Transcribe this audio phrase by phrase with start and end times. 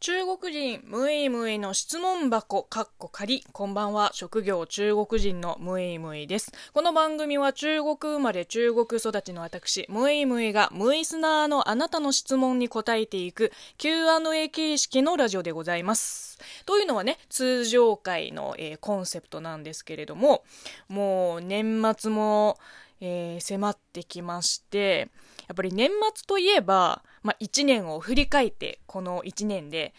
[0.00, 3.44] 中国人ムイムイの質問箱かっこ仮。
[3.52, 4.08] こんばんは。
[4.14, 6.52] 職業中国人のムイムイです。
[6.72, 16.38] この番組は中国生まれ中国育ちの私ムイムイがムイスナーのあなたの質問に答えていく Q&A 形式のラジオでございます。
[16.64, 20.44] というのはね通常回の、えー、コンセプトなんですけれども
[20.88, 22.56] もう年末も、
[23.02, 25.10] えー、迫ってきまして
[25.50, 29.94] やっぱり年末といえばまあ、1年を振り返ってこの1年で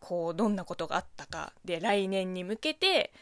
[0.00, 3.12] こうどんなことがあったかで来年に向けて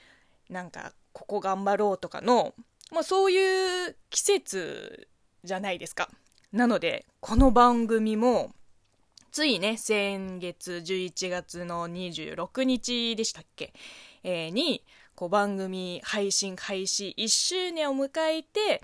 [0.50, 2.54] なんかここ頑張ろうとかの、
[2.92, 5.08] まあ、そういう季節
[5.44, 6.08] じゃないですか。
[6.52, 8.52] なのでこの番組も
[9.32, 13.72] ついね先月11月の26日でしたっけ、
[14.22, 18.82] えー、にこう番組配信開始1周年を迎えて、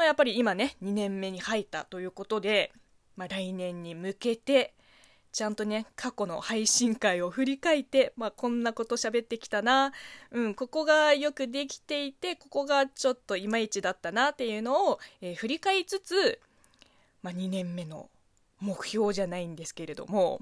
[0.00, 2.72] まあ、やっぱり今ね2年目に入ったということで
[3.20, 4.72] まあ、来年に向けて
[5.30, 9.92] ちゃんとね過去の配信会を振り返って、まあ、こんなこと喋ってきたな、
[10.30, 16.40] うん、ここがよくできていてここがちょっといまいちだったなっていうのを、えー、振り返りつつ、
[17.22, 18.08] まあ、2年目の
[18.58, 20.40] 目標じゃないんですけれども、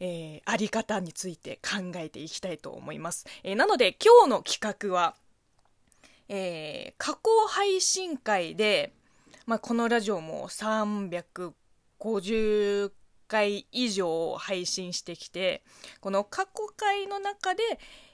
[0.00, 3.26] えー、あり方について考えていきたいと思います。
[3.44, 5.14] えー、なので今日の企画は、
[6.28, 8.92] えー、過去配信会で、
[9.46, 12.92] まあ、このラジオも350
[13.28, 15.62] 回以上配信してきて
[16.00, 17.62] この過去回の中で、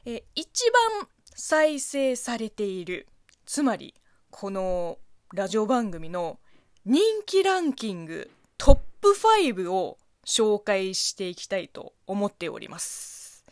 [0.04, 3.08] え一番再生されている
[3.46, 3.94] つまり
[4.30, 4.98] この
[5.32, 6.38] ラジオ番組の
[6.84, 9.16] 人気ランキングトップ
[9.54, 13.44] 5を紹介していきたいと思っております。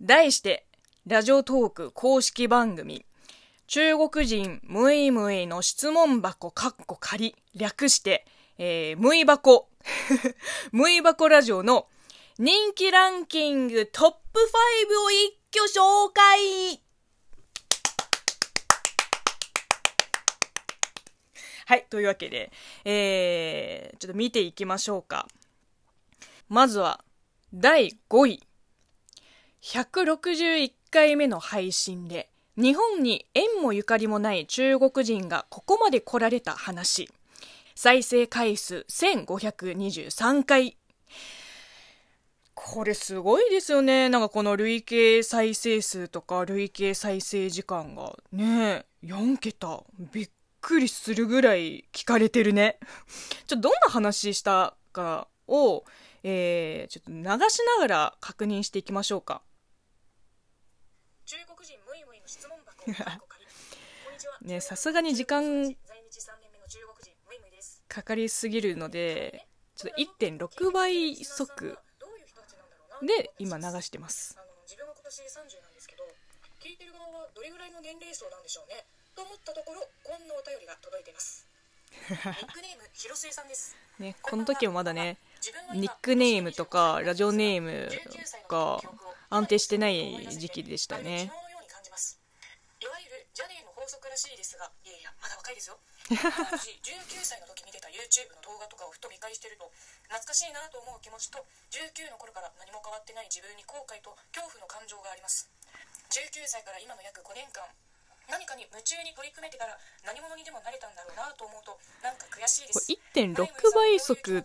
[0.00, 0.66] 題して
[1.06, 3.04] ラジオトーク公式番組
[3.72, 8.26] 中国人ムイムイの質問箱カッコ仮略して
[8.58, 9.70] えー、ムイバコ、
[10.72, 11.88] ムイバコラジオの
[12.36, 16.82] 人気ランキングトップ5を一挙紹介
[21.64, 22.52] はい、というわけで、
[22.84, 25.28] えー、ちょっと見ていきましょうか。
[26.48, 27.04] まずは、
[27.54, 28.42] 第5位。
[29.62, 37.08] 161回目の配信で、日本に縁もゆかりもない中国人がここまで来られた話。
[37.74, 40.76] 再生回数1523回。
[42.54, 44.10] これすごいですよね。
[44.10, 49.82] なんかこの累計再生数とか累計再生時間がね、4桁。
[50.12, 50.30] びっ
[50.60, 52.78] くりするぐらい聞かれてるね。
[53.46, 55.84] ちょっとどんな話したかを、
[56.22, 59.40] えー、ちょっと流しながら確認していきましょうか。
[61.24, 62.09] 中国人ムイム。
[64.42, 65.76] ね、さすがに時間
[67.88, 69.46] かかりすぎるので
[69.76, 71.78] ちょっと1.6倍速
[73.02, 74.36] で今流してます。
[74.66, 76.04] 自分は今年30なんですけど
[76.60, 78.84] 聞いてる側はどれぐらいの年齢層なんでしょうね。
[79.14, 81.50] と思ったところこんなお便りが届いています。
[81.90, 85.18] ニックネーム広末さんですねこの時もまだね
[85.74, 87.88] ニックネームとかラジオネーム
[88.48, 88.80] が
[89.28, 91.32] 安定してない時期でしたね
[93.90, 95.78] ジャネーの法則らしいですがいやいやまだ若いですよ。
[96.06, 96.14] 当
[96.58, 99.66] 時19歳の時見てた YouTube の動画とかをふと見返してると
[100.06, 101.42] 懐かしいなと思う気持ちと
[101.74, 105.50] 19の頃から何も変わってない自分に後悔と恐怖の感情があります。
[106.10, 107.66] 19歳から今の約5年間
[108.30, 109.74] 何かに夢中に取り組めてから
[110.06, 112.86] 何者にでもなれたんだろうなと思うとなんか悔しいです。
[113.14, 113.42] 1.6
[113.74, 114.42] 倍速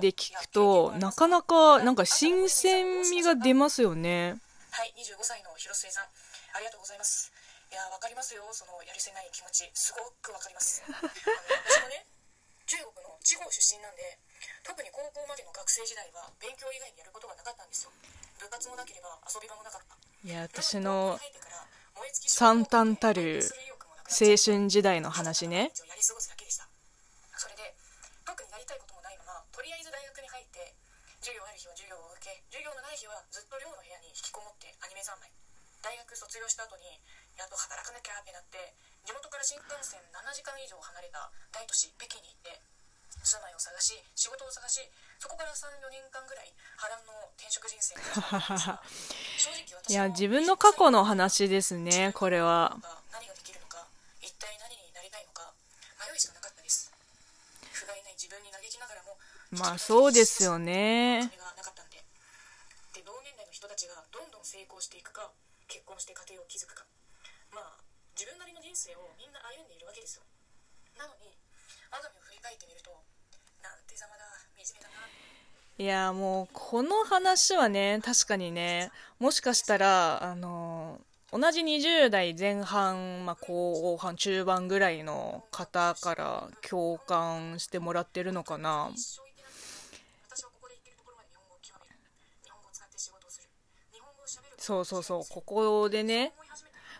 [0.00, 4.36] で聞くとなかなかなんか新鮮味が出ますよね。
[4.72, 6.04] はい25歳の広末さん
[6.54, 7.33] ありがとうございます
[7.74, 8.46] いや分かりますよ。
[8.54, 9.66] そのやるせない気持ち。
[9.74, 10.78] すごく分かります。
[10.86, 12.06] あの私もね
[12.70, 14.16] 中国の地方出身なんで
[14.62, 17.90] 特に高校までの学生時代は勉強以外にやることがなかったんですよ。
[18.38, 19.98] 部活もなければ遊び場もなかった。
[20.22, 21.18] いや私の
[22.28, 23.42] 惨憺たる
[24.06, 25.74] 青春時代の話ね。
[25.74, 26.68] やり過ごすだけでした。
[27.36, 27.74] それで
[28.24, 30.76] 特にやりたいこともないままとりあえず大学に入って
[31.18, 35.28] 授業ある日は授業を受け授業のない日はずっと寮の部屋に引きこもってアニメ三昧
[35.84, 36.88] 大学卒業した後に
[37.36, 38.72] やっと働かなきゃってなって
[39.04, 42.56] 地元から新幹線7時間以上離れた大都市北京に行って
[43.20, 44.80] 住まいを探し仕事を探し
[45.20, 46.48] そこから34年間ぐらい
[46.80, 48.80] 波乱の転職人生が
[49.88, 52.80] いや自分の過去の話ですねこれは。
[53.12, 53.84] 何ができるのか
[54.24, 55.52] 一体何になりたいのか
[56.00, 56.88] 迷いしかなかったです。
[57.76, 59.20] 不甲斐ない自分に嘆きながらも
[59.52, 61.28] まあそうですよね。
[62.96, 65.30] で同年代の人たちがどんどん成功していくか
[65.68, 66.86] 結婚して家庭を築くか。
[67.52, 67.78] まあ
[68.14, 70.22] 自分なりの人生をみんな歩んでいるわけですよ。
[70.98, 71.34] なのに
[71.90, 72.90] アドミを振り返ってみると
[73.62, 74.24] なんてざまだ
[74.56, 74.94] 惨めだな。
[75.76, 81.00] いやもうこの話はね確かにねもしかしたらあの
[81.32, 88.92] 同じ20代前半、まあ、後半中盤ぐらいの方から共感してもらってるのかな。
[94.64, 95.22] そうそうそう。
[95.28, 96.32] ここでね、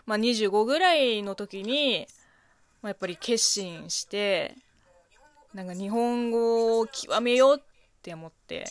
[0.05, 2.07] まあ、25ぐらいの時に、
[2.83, 4.55] まあ、やっぱり決心して
[5.55, 7.63] なんか日本語を極めようっ
[8.03, 8.67] て思って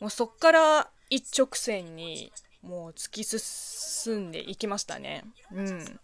[0.00, 2.30] もうそっから一直線に
[2.62, 5.24] もう突き進んでいきましたね。
[5.50, 6.00] うん。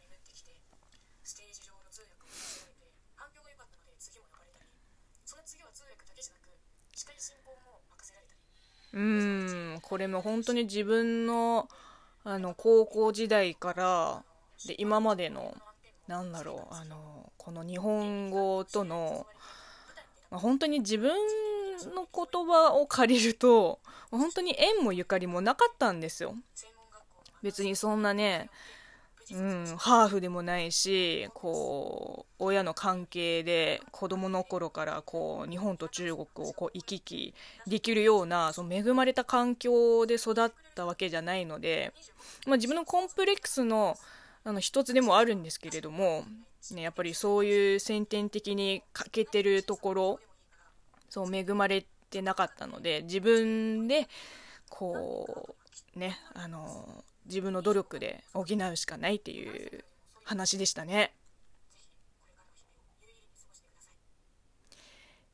[8.94, 9.00] う
[9.76, 9.78] ん。
[9.82, 11.68] これも本当に自分の
[12.24, 14.22] あの高校時代から
[14.66, 15.56] で今までの
[16.06, 19.26] なんだろうあのこの日本語との、
[20.30, 21.10] まあ、本当に自分
[21.94, 23.80] の言葉を借りると
[24.10, 26.34] 本当に縁もゆかりもなかったんですよ。
[27.42, 28.50] 別にそんなね
[29.34, 37.34] うん、ハーフでもないしこう親の関係で子供の頃からこう日本と中国をこう行き来
[37.66, 41.92] できるようなその恵まれた環境で育ったわけじゃないので、
[42.46, 43.96] まあ、自分のコンプレックスの
[44.44, 46.24] あの一つでもあるんですけれども、
[46.72, 50.20] ね、やっぱりそういう先天的に欠けてるところ
[51.08, 54.08] そう恵まれてなかったので自分で
[54.68, 55.54] こ
[55.94, 59.84] うねあの自分の努力で補うしかないっていう
[60.24, 61.14] 話でしたね。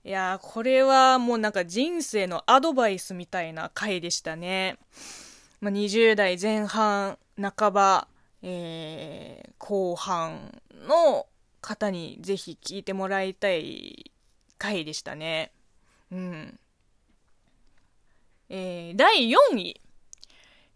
[0.05, 4.79] いやこれはもうなんか人生のアドバイスみたいな回でしたね。
[5.61, 8.09] まあ、20代前半、半ば、
[8.43, 11.27] えー、後半の
[11.61, 14.13] 方にぜひ聞いてもらいたい
[14.57, 15.53] 回でしたね。
[16.13, 16.59] うん。
[18.49, 19.81] えー、第4位。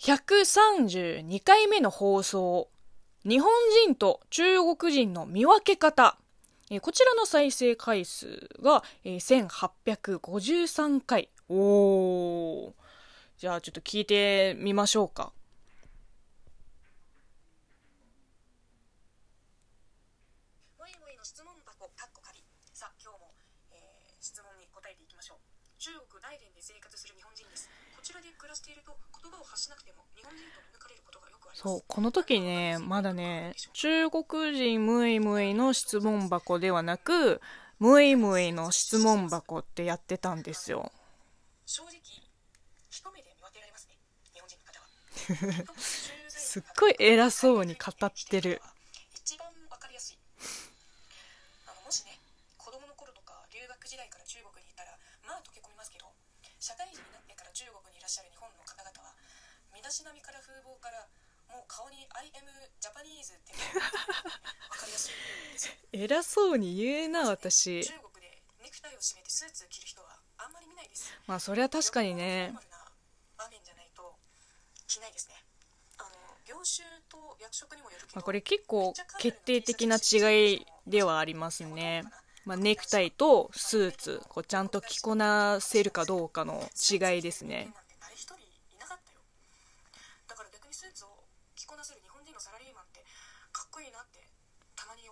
[0.02, 2.68] 132回目の放送、
[3.24, 3.52] 日本
[3.86, 6.18] 人と中国人の見分け方。
[6.72, 11.28] えこちらの再生回数が、え1853回。
[11.48, 12.72] おー。
[13.38, 15.32] じゃあちょっと聞いてみましょうか。
[22.72, 23.30] さ、今日も、
[23.70, 23.76] え、
[24.20, 27.66] 質問に答えていきましょう中国大連で生活する日本人です。
[27.90, 31.62] こちらで暮らしていると言葉を発しなくても日本人と見抜かれることがよくあります。
[31.62, 37.40] そうこの時ねまだね中国人ムイムイの質問箱ではなく
[37.80, 40.92] ムイムイの質問箱ってやってたんですよ。
[41.66, 41.98] 正直
[42.88, 43.98] 一目で見分けられますね。
[44.32, 45.66] 日本人の方は。
[46.30, 48.60] すっごい偉そうに語ってる
[49.16, 50.18] 一番わかりやすい
[51.66, 52.20] あのもしね
[52.58, 54.92] 子供の頃とか留学時代から中国にいたら
[55.24, 56.12] まあ溶け込みますけど
[56.60, 59.16] 社会人になってから中国にいらっしゃる日本の方々は
[59.72, 61.06] 身だしなみから風貌から
[61.52, 62.48] もう顔に「I am
[62.80, 72.54] Japanese」って分かりやすいですよ偉そうに言うな私中国でネクタイを締めてスーツ着る人はあんまり見ないですまあそれは確かにね
[73.36, 74.16] 場面じゃないと
[74.88, 75.34] 着ないですね
[78.14, 82.04] まあ、これ結構決定的な違いではありますね。
[82.44, 87.72] まあ、ネクタイとスーツこうちゃんと着こなせるかどうかの違いですね。
[90.28, 91.08] だから逆にスーツを
[91.54, 93.04] 着こなせる日本人のサラリーマンって
[93.52, 94.18] かっこいいなって
[94.74, 95.02] たまに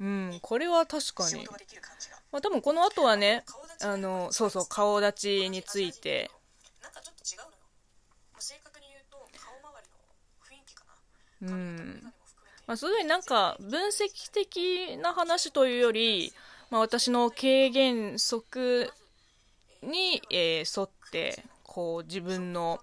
[0.00, 1.46] うん、これは確かに。
[2.32, 3.44] まあ、多分この後はね、
[3.82, 5.12] あの、そうそう、顔立
[5.44, 6.30] ちについて。
[6.82, 7.58] なんかちょっと違うのよ。
[8.38, 10.84] 正確に言うと、顔周りの雰囲気か
[11.42, 11.52] な。
[11.52, 12.12] うん。
[12.66, 16.32] まあ、すごいなんか分析的な話というより、
[16.70, 18.92] まあ、私の経験則
[19.82, 22.80] に、えー、沿ってこう自分の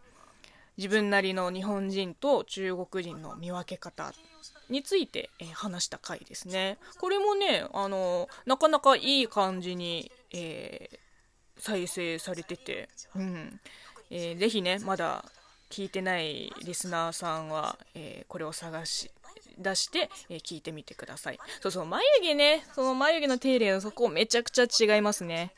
[0.76, 4.14] 自分なりの日本人と中国人の見分け方
[4.70, 6.78] について、えー、話した回ですね。
[7.00, 10.98] これもね、あのなかなかいい感じに、えー、
[11.62, 13.60] 再生されてて、うん
[14.10, 15.26] えー、ぜひね、まだ
[15.70, 19.12] 聞いてないリスナーさんは、えー、これを探し
[19.58, 21.40] 出して、えー、聞いてみてください。
[21.62, 25.54] そうそう、眉毛ね、その眉毛の手入れのそこめちゃくちゃ違いますね。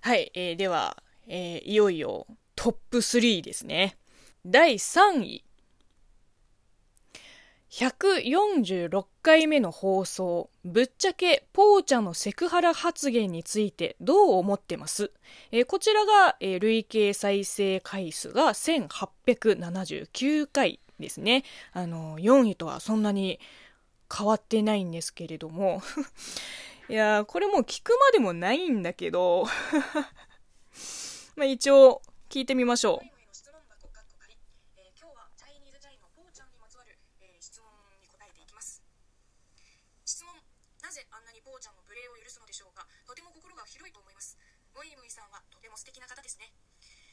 [0.00, 3.96] はい、えー、では、えー、いよいよトップ3ですね。
[4.44, 5.44] 第3位。
[7.72, 15.10] 146回目の放送、ぶっちゃけポーちゃんのセクハラ発言についてどう思ってます？
[15.52, 21.44] えー、こちらが、えー、累計再生回数が1879回ですね。
[21.72, 23.40] あの、4位とはそんなに
[24.14, 25.82] 変わってないんですけれども
[26.90, 29.46] いやー、これもう聞くまでもないんだけど、
[31.36, 33.08] まあ一応聞いてみましょう。
[33.32, 34.36] 質問箱かっこ仮、
[34.76, 38.82] えー、今日はチャイニーズチャイのポーちゃんにまつわる、えー、質問に答えていきます。
[40.04, 40.34] 質問、
[40.82, 44.36] なぜあんなにポーちゃんの無礼を許すのでしょうかとても心が広いと思います。
[44.76, 46.52] ムイムイさんはとても素敵な方ですね。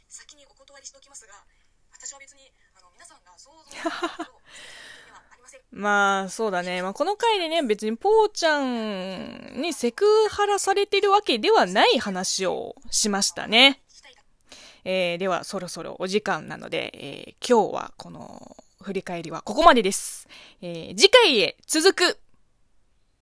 [0.10, 1.34] 先にお断りしておきますが、
[1.92, 4.34] 私は別にあの皆さんが想像する
[5.72, 6.82] まあ、そうだね。
[6.82, 13.82] まあ、この回でね、別にぽーちゃんにセクハラされてるわけではない話をしましたね。
[14.86, 20.28] えー、では、そろそろお時間なので、えー、今日はこの振り返りはここまでです。
[20.62, 22.20] えー、次回へ続く